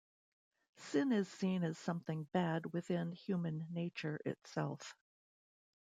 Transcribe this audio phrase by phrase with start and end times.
[0.77, 4.95] Sin is seen as something bad within human nature itself.